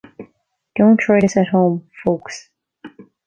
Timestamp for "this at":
1.19-1.49